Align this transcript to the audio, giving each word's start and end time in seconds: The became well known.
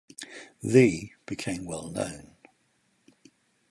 The 0.63 1.11
became 1.27 1.63
well 1.65 1.91
known. 1.91 2.33